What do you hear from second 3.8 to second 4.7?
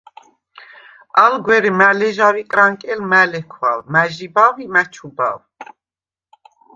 მა̈ ჟიბავ ი